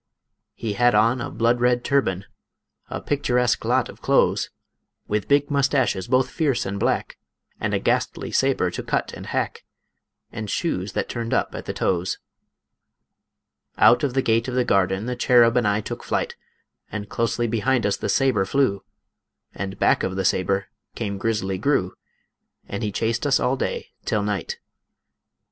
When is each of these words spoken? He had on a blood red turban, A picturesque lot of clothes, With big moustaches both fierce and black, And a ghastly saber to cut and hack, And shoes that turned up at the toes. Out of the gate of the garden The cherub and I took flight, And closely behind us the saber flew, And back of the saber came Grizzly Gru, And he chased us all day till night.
He 0.55 0.73
had 0.73 0.95
on 0.95 1.21
a 1.21 1.29
blood 1.29 1.59
red 1.61 1.83
turban, 1.85 2.25
A 2.89 2.99
picturesque 3.01 3.63
lot 3.63 3.87
of 3.87 4.01
clothes, 4.01 4.49
With 5.07 5.27
big 5.27 5.51
moustaches 5.51 6.07
both 6.07 6.31
fierce 6.31 6.65
and 6.65 6.79
black, 6.79 7.19
And 7.59 7.75
a 7.75 7.79
ghastly 7.79 8.31
saber 8.31 8.71
to 8.71 8.81
cut 8.81 9.13
and 9.13 9.27
hack, 9.27 9.63
And 10.31 10.49
shoes 10.49 10.93
that 10.93 11.07
turned 11.07 11.35
up 11.35 11.53
at 11.53 11.65
the 11.65 11.73
toes. 11.73 12.17
Out 13.77 14.03
of 14.03 14.15
the 14.15 14.23
gate 14.23 14.47
of 14.47 14.55
the 14.55 14.65
garden 14.65 15.05
The 15.05 15.15
cherub 15.15 15.55
and 15.55 15.67
I 15.67 15.81
took 15.81 16.01
flight, 16.03 16.35
And 16.91 17.07
closely 17.07 17.45
behind 17.45 17.85
us 17.85 17.95
the 17.97 18.09
saber 18.09 18.43
flew, 18.43 18.83
And 19.53 19.77
back 19.77 20.01
of 20.01 20.15
the 20.15 20.25
saber 20.25 20.65
came 20.95 21.19
Grizzly 21.19 21.59
Gru, 21.59 21.93
And 22.67 22.81
he 22.81 22.91
chased 22.91 23.27
us 23.27 23.39
all 23.39 23.55
day 23.55 23.89
till 24.05 24.23
night. 24.23 24.57